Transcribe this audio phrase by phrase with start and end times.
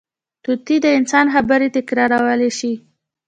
[0.43, 2.73] طوطي د انسان خبرې تکرارولی شي